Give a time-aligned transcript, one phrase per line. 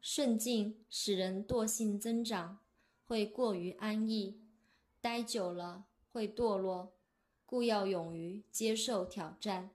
[0.00, 2.58] 顺境使人惰性增长
[3.06, 4.40] 会过于安逸
[5.00, 6.94] 待久了会堕落
[7.44, 9.70] 故要勇于接受挑战。